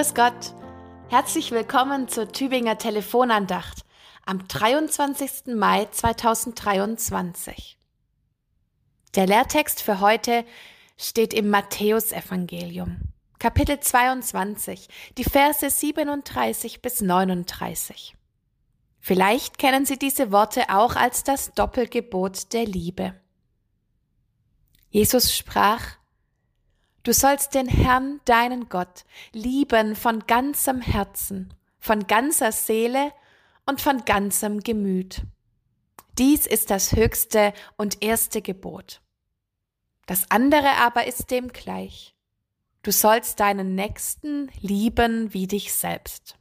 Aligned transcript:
Grüß 0.00 0.14
Gott. 0.14 0.54
Herzlich 1.10 1.50
willkommen 1.50 2.08
zur 2.08 2.32
Tübinger 2.32 2.78
Telefonandacht 2.78 3.84
am 4.24 4.48
23. 4.48 5.54
Mai 5.54 5.88
2023. 5.90 7.78
Der 9.14 9.26
Lehrtext 9.26 9.82
für 9.82 10.00
heute 10.00 10.46
steht 10.96 11.34
im 11.34 11.50
Matthäusevangelium, 11.50 13.02
Kapitel 13.38 13.78
22, 13.78 14.88
die 15.18 15.24
Verse 15.24 15.68
37 15.68 16.80
bis 16.80 17.02
39. 17.02 18.16
Vielleicht 19.00 19.58
kennen 19.58 19.84
Sie 19.84 19.98
diese 19.98 20.32
Worte 20.32 20.70
auch 20.70 20.96
als 20.96 21.24
das 21.24 21.52
Doppelgebot 21.52 22.54
der 22.54 22.64
Liebe. 22.64 23.20
Jesus 24.88 25.36
sprach, 25.36 25.99
Du 27.02 27.12
sollst 27.14 27.54
den 27.54 27.66
Herrn, 27.66 28.20
deinen 28.24 28.68
Gott, 28.68 29.04
lieben 29.32 29.96
von 29.96 30.26
ganzem 30.26 30.80
Herzen, 30.80 31.54
von 31.78 32.06
ganzer 32.06 32.52
Seele 32.52 33.12
und 33.64 33.80
von 33.80 34.04
ganzem 34.04 34.60
Gemüt. 34.60 35.22
Dies 36.18 36.46
ist 36.46 36.70
das 36.70 36.92
höchste 36.92 37.54
und 37.78 38.02
erste 38.02 38.42
Gebot. 38.42 39.00
Das 40.04 40.30
andere 40.30 40.72
aber 40.76 41.06
ist 41.06 41.30
dem 41.30 41.48
gleich. 41.48 42.14
Du 42.82 42.92
sollst 42.92 43.40
deinen 43.40 43.74
Nächsten 43.74 44.50
lieben 44.60 45.32
wie 45.32 45.46
dich 45.46 45.72
selbst. 45.72 46.36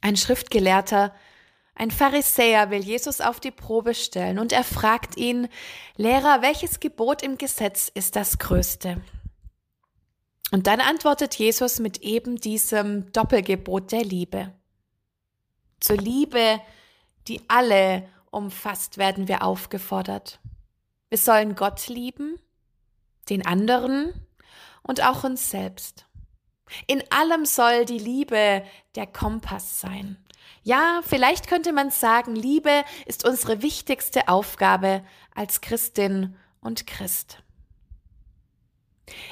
Ein 0.00 0.16
Schriftgelehrter 0.16 1.14
ein 1.76 1.90
Pharisäer 1.90 2.70
will 2.70 2.82
Jesus 2.82 3.20
auf 3.20 3.38
die 3.38 3.50
Probe 3.50 3.94
stellen 3.94 4.38
und 4.38 4.50
er 4.52 4.64
fragt 4.64 5.18
ihn, 5.18 5.48
Lehrer, 5.96 6.40
welches 6.40 6.80
Gebot 6.80 7.22
im 7.22 7.36
Gesetz 7.36 7.90
ist 7.92 8.16
das 8.16 8.38
größte? 8.38 9.02
Und 10.52 10.66
dann 10.66 10.80
antwortet 10.80 11.34
Jesus 11.34 11.78
mit 11.78 11.98
eben 11.98 12.36
diesem 12.36 13.12
Doppelgebot 13.12 13.92
der 13.92 14.04
Liebe. 14.04 14.54
Zur 15.78 15.98
Liebe, 15.98 16.60
die 17.28 17.42
alle 17.48 18.08
umfasst, 18.30 18.96
werden 18.96 19.28
wir 19.28 19.42
aufgefordert. 19.42 20.40
Wir 21.10 21.18
sollen 21.18 21.56
Gott 21.56 21.88
lieben, 21.88 22.38
den 23.28 23.44
anderen 23.44 24.14
und 24.82 25.04
auch 25.04 25.24
uns 25.24 25.50
selbst. 25.50 26.06
In 26.86 27.04
allem 27.10 27.44
soll 27.44 27.84
die 27.84 27.98
Liebe 27.98 28.64
der 28.94 29.06
Kompass 29.06 29.78
sein. 29.80 30.16
Ja, 30.62 31.00
vielleicht 31.06 31.48
könnte 31.48 31.72
man 31.72 31.90
sagen, 31.90 32.34
Liebe 32.34 32.84
ist 33.06 33.26
unsere 33.26 33.62
wichtigste 33.62 34.28
Aufgabe 34.28 35.04
als 35.34 35.60
Christin 35.60 36.36
und 36.60 36.86
Christ. 36.86 37.38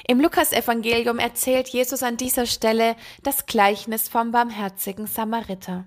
Im 0.07 0.21
Lukasevangelium 0.21 1.19
erzählt 1.19 1.67
Jesus 1.69 2.03
an 2.03 2.17
dieser 2.17 2.45
Stelle 2.45 2.95
das 3.23 3.45
Gleichnis 3.45 4.07
vom 4.07 4.31
barmherzigen 4.31 5.07
Samariter. 5.07 5.85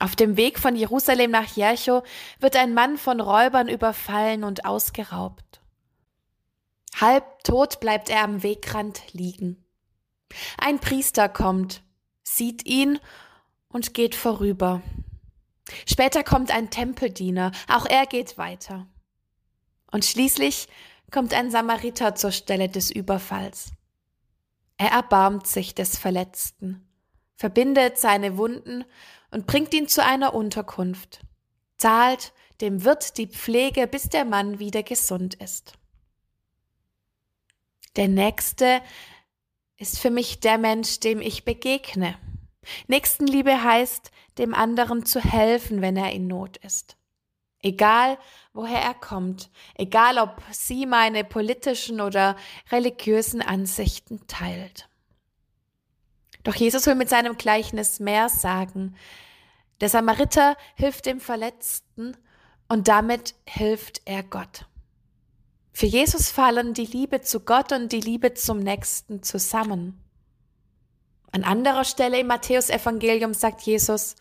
Auf 0.00 0.16
dem 0.16 0.36
Weg 0.36 0.58
von 0.58 0.74
Jerusalem 0.74 1.30
nach 1.30 1.54
Jericho 1.54 2.02
wird 2.40 2.56
ein 2.56 2.74
Mann 2.74 2.96
von 2.96 3.20
Räubern 3.20 3.68
überfallen 3.68 4.42
und 4.42 4.64
ausgeraubt. 4.64 5.60
Halb 7.00 7.44
tot 7.44 7.80
bleibt 7.80 8.08
er 8.08 8.22
am 8.22 8.42
Wegrand 8.42 9.12
liegen. 9.12 9.64
Ein 10.58 10.80
Priester 10.80 11.28
kommt, 11.28 11.82
sieht 12.22 12.66
ihn 12.66 12.98
und 13.74 13.92
geht 13.92 14.14
vorüber. 14.14 14.82
Später 15.84 16.22
kommt 16.22 16.52
ein 16.52 16.70
Tempeldiener, 16.70 17.50
auch 17.68 17.86
er 17.86 18.06
geht 18.06 18.38
weiter. 18.38 18.86
Und 19.90 20.04
schließlich 20.04 20.68
kommt 21.10 21.34
ein 21.34 21.50
Samariter 21.50 22.14
zur 22.14 22.30
Stelle 22.30 22.68
des 22.68 22.92
Überfalls. 22.92 23.72
Er 24.76 24.92
erbarmt 24.92 25.48
sich 25.48 25.74
des 25.74 25.98
Verletzten, 25.98 26.86
verbindet 27.34 27.98
seine 27.98 28.36
Wunden 28.36 28.84
und 29.32 29.48
bringt 29.48 29.74
ihn 29.74 29.88
zu 29.88 30.04
einer 30.04 30.34
Unterkunft, 30.34 31.22
zahlt 31.76 32.32
dem 32.60 32.84
Wirt 32.84 33.18
die 33.18 33.26
Pflege, 33.26 33.88
bis 33.88 34.08
der 34.08 34.24
Mann 34.24 34.60
wieder 34.60 34.84
gesund 34.84 35.34
ist. 35.34 35.72
Der 37.96 38.06
Nächste 38.06 38.80
ist 39.76 39.98
für 39.98 40.10
mich 40.10 40.38
der 40.38 40.58
Mensch, 40.58 41.00
dem 41.00 41.20
ich 41.20 41.44
begegne. 41.44 42.16
Nächstenliebe 42.86 43.62
heißt, 43.62 44.10
dem 44.38 44.54
anderen 44.54 45.06
zu 45.06 45.20
helfen, 45.20 45.80
wenn 45.80 45.96
er 45.96 46.12
in 46.12 46.26
Not 46.26 46.56
ist. 46.58 46.96
Egal, 47.62 48.18
woher 48.52 48.80
er 48.80 48.94
kommt, 48.94 49.50
egal, 49.74 50.18
ob 50.18 50.42
sie 50.50 50.84
meine 50.84 51.24
politischen 51.24 52.00
oder 52.00 52.36
religiösen 52.70 53.40
Ansichten 53.40 54.26
teilt. 54.26 54.88
Doch 56.42 56.54
Jesus 56.54 56.86
will 56.86 56.94
mit 56.94 57.08
seinem 57.08 57.38
Gleichnis 57.38 58.00
mehr 58.00 58.28
sagen. 58.28 58.96
Der 59.80 59.88
Samariter 59.88 60.56
hilft 60.74 61.06
dem 61.06 61.20
Verletzten 61.20 62.16
und 62.68 62.88
damit 62.88 63.34
hilft 63.46 64.02
er 64.04 64.22
Gott. 64.22 64.66
Für 65.72 65.86
Jesus 65.86 66.30
fallen 66.30 66.74
die 66.74 66.86
Liebe 66.86 67.22
zu 67.22 67.40
Gott 67.40 67.72
und 67.72 67.92
die 67.92 68.00
Liebe 68.00 68.34
zum 68.34 68.58
Nächsten 68.58 69.22
zusammen. 69.22 70.03
An 71.34 71.42
anderer 71.42 71.82
Stelle 71.82 72.20
im 72.20 72.28
Matthäusevangelium 72.28 73.34
sagt 73.34 73.62
Jesus, 73.62 74.14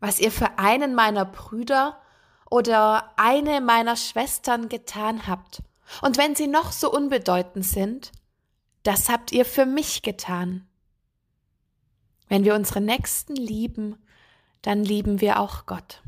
was 0.00 0.20
ihr 0.20 0.30
für 0.30 0.58
einen 0.58 0.94
meiner 0.94 1.24
Brüder 1.24 1.98
oder 2.50 3.14
eine 3.16 3.62
meiner 3.62 3.96
Schwestern 3.96 4.68
getan 4.68 5.26
habt, 5.26 5.62
und 6.02 6.18
wenn 6.18 6.34
sie 6.34 6.46
noch 6.46 6.72
so 6.72 6.92
unbedeutend 6.92 7.64
sind, 7.64 8.12
das 8.82 9.08
habt 9.08 9.32
ihr 9.32 9.46
für 9.46 9.64
mich 9.64 10.02
getan. 10.02 10.68
Wenn 12.28 12.44
wir 12.44 12.54
unsere 12.54 12.82
Nächsten 12.82 13.34
lieben, 13.34 13.96
dann 14.60 14.84
lieben 14.84 15.22
wir 15.22 15.40
auch 15.40 15.64
Gott. 15.64 16.02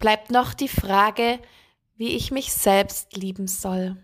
Bleibt 0.00 0.32
noch 0.32 0.52
die 0.52 0.68
Frage, 0.68 1.38
wie 1.94 2.16
ich 2.16 2.32
mich 2.32 2.52
selbst 2.52 3.14
lieben 3.14 3.46
soll. 3.46 3.96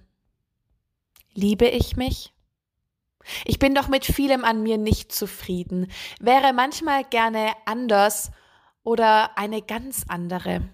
Liebe 1.33 1.67
ich 1.67 1.97
mich? 1.97 2.34
Ich 3.45 3.59
bin 3.59 3.75
doch 3.75 3.89
mit 3.89 4.05
vielem 4.05 4.45
an 4.45 4.63
mir 4.63 4.79
nicht 4.79 5.13
zufrieden, 5.13 5.91
wäre 6.21 6.53
manchmal 6.53 7.05
gerne 7.05 7.53
anders 7.65 8.31
oder 8.83 9.37
eine 9.39 9.63
ganz 9.63 10.05
andere. 10.09 10.69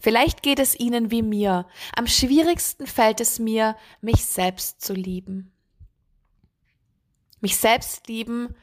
Vielleicht 0.00 0.42
geht 0.42 0.58
es 0.58 0.78
Ihnen 0.78 1.10
wie 1.10 1.22
mir. 1.22 1.66
Am 1.94 2.06
schwierigsten 2.06 2.86
fällt 2.86 3.20
es 3.20 3.38
mir, 3.38 3.76
mich 4.00 4.24
selbst 4.24 4.80
zu 4.80 4.94
lieben. 4.94 5.52
Mich 7.40 7.56
selbst 7.56 8.08
lieben 8.08 8.54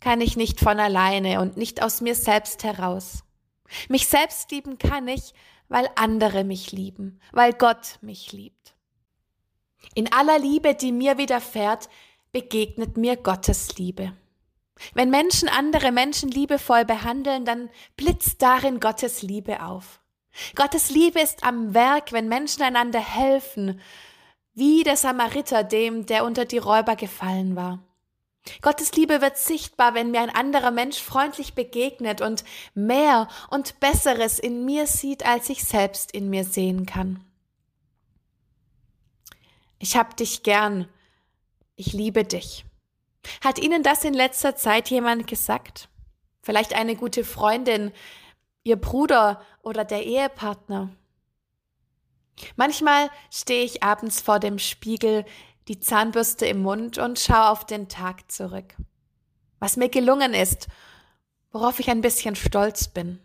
kann 0.00 0.20
ich 0.20 0.36
nicht 0.36 0.60
von 0.60 0.80
alleine 0.80 1.40
und 1.40 1.56
nicht 1.56 1.82
aus 1.82 2.00
mir 2.00 2.14
selbst 2.14 2.64
heraus. 2.64 3.24
Mich 3.88 4.06
selbst 4.06 4.50
lieben 4.50 4.78
kann 4.78 5.08
ich, 5.08 5.32
weil 5.68 5.88
andere 5.96 6.44
mich 6.44 6.72
lieben, 6.72 7.20
weil 7.32 7.52
Gott 7.54 7.98
mich 8.02 8.32
liebt. 8.32 8.74
In 9.94 10.12
aller 10.12 10.38
Liebe, 10.38 10.74
die 10.74 10.92
mir 10.92 11.18
widerfährt, 11.18 11.88
begegnet 12.32 12.96
mir 12.96 13.16
Gottes 13.16 13.76
Liebe. 13.76 14.14
Wenn 14.94 15.10
Menschen 15.10 15.48
andere 15.48 15.92
Menschen 15.92 16.30
liebevoll 16.30 16.84
behandeln, 16.84 17.44
dann 17.44 17.70
blitzt 17.96 18.42
darin 18.42 18.80
Gottes 18.80 19.22
Liebe 19.22 19.62
auf. 19.62 20.00
Gottes 20.56 20.90
Liebe 20.90 21.20
ist 21.20 21.44
am 21.44 21.74
Werk, 21.74 22.12
wenn 22.12 22.28
Menschen 22.28 22.62
einander 22.62 23.00
helfen, 23.00 23.80
wie 24.54 24.82
der 24.82 24.96
Samariter 24.96 25.62
dem, 25.62 26.06
der 26.06 26.24
unter 26.24 26.44
die 26.44 26.58
Räuber 26.58 26.96
gefallen 26.96 27.54
war. 27.54 27.82
Gottes 28.60 28.92
Liebe 28.92 29.20
wird 29.20 29.38
sichtbar, 29.38 29.94
wenn 29.94 30.10
mir 30.10 30.20
ein 30.20 30.34
anderer 30.34 30.72
Mensch 30.72 31.00
freundlich 31.00 31.54
begegnet 31.54 32.20
und 32.20 32.44
mehr 32.74 33.28
und 33.50 33.78
Besseres 33.78 34.38
in 34.38 34.64
mir 34.64 34.86
sieht, 34.86 35.24
als 35.24 35.48
ich 35.48 35.64
selbst 35.64 36.12
in 36.12 36.28
mir 36.28 36.44
sehen 36.44 36.86
kann. 36.86 37.24
Ich 39.78 39.96
hab 39.96 40.16
dich 40.16 40.42
gern, 40.42 40.88
ich 41.82 41.92
liebe 41.92 42.22
dich. 42.22 42.64
Hat 43.42 43.58
Ihnen 43.58 43.82
das 43.82 44.04
in 44.04 44.14
letzter 44.14 44.54
Zeit 44.54 44.88
jemand 44.88 45.26
gesagt? 45.26 45.88
Vielleicht 46.42 46.74
eine 46.74 46.94
gute 46.94 47.24
Freundin, 47.24 47.92
Ihr 48.62 48.76
Bruder 48.76 49.42
oder 49.62 49.84
der 49.84 50.04
Ehepartner? 50.04 50.90
Manchmal 52.54 53.10
stehe 53.32 53.64
ich 53.64 53.82
abends 53.82 54.20
vor 54.20 54.38
dem 54.38 54.60
Spiegel, 54.60 55.24
die 55.66 55.80
Zahnbürste 55.80 56.46
im 56.46 56.62
Mund 56.62 56.98
und 56.98 57.18
schaue 57.18 57.48
auf 57.48 57.66
den 57.66 57.88
Tag 57.88 58.30
zurück. 58.30 58.76
Was 59.58 59.76
mir 59.76 59.88
gelungen 59.88 60.34
ist, 60.34 60.68
worauf 61.50 61.80
ich 61.80 61.90
ein 61.90 62.00
bisschen 62.00 62.36
stolz 62.36 62.88
bin. 62.88 63.18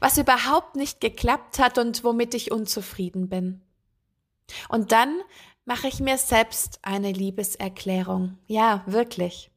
Was 0.00 0.18
überhaupt 0.18 0.76
nicht 0.76 1.00
geklappt 1.00 1.58
hat 1.58 1.78
und 1.78 2.04
womit 2.04 2.34
ich 2.34 2.52
unzufrieden 2.52 3.28
bin. 3.28 3.62
Und 4.68 4.92
dann 4.92 5.20
mache 5.66 5.88
ich 5.88 6.00
mir 6.00 6.16
selbst 6.16 6.78
eine 6.82 7.12
Liebeserklärung. 7.12 8.38
Ja, 8.46 8.82
wirklich. 8.86 9.50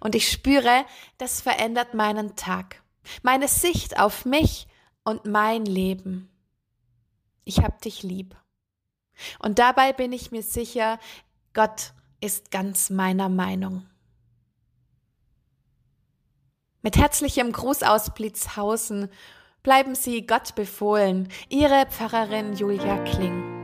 Und 0.00 0.14
ich 0.14 0.30
spüre, 0.30 0.84
das 1.16 1.40
verändert 1.40 1.94
meinen 1.94 2.36
Tag, 2.36 2.82
meine 3.22 3.48
Sicht 3.48 3.98
auf 3.98 4.24
mich 4.26 4.66
und 5.04 5.24
mein 5.24 5.64
Leben. 5.64 6.28
Ich 7.44 7.60
hab 7.60 7.80
dich 7.80 8.02
lieb. 8.02 8.36
Und 9.38 9.58
dabei 9.58 9.92
bin 9.92 10.12
ich 10.12 10.32
mir 10.32 10.42
sicher, 10.42 10.98
Gott 11.54 11.92
ist 12.20 12.50
ganz 12.50 12.90
meiner 12.90 13.28
Meinung. 13.28 13.86
Mit 16.82 16.96
herzlichem 16.96 17.52
Gruß 17.52 17.84
aus 17.84 18.12
Blitzhausen 18.12 19.08
bleiben 19.62 19.94
Sie 19.94 20.26
Gott 20.26 20.54
befohlen, 20.56 21.28
Ihre 21.48 21.86
Pfarrerin 21.86 22.54
Julia 22.54 22.98
Kling. 23.04 23.55